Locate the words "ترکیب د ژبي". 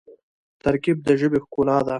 0.63-1.39